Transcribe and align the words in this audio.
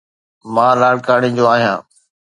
مان 0.53 0.73
لاڙڪاڻي 0.81 1.29
جو 1.37 1.43
آھيان. 1.53 1.79